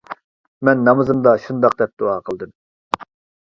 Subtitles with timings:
[0.69, 2.57] مەن نامىزىمدا شۇنداق دەپ دۇئا قىلدىم.